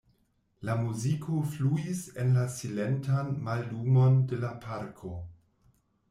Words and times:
La 0.67 0.75
muziko 0.83 1.41
fluis 1.55 1.99
en 2.23 2.31
la 2.37 2.45
silentan 2.53 3.29
mallumon 3.49 4.17
de 4.31 4.41
la 4.45 4.51
parko. 4.65 5.13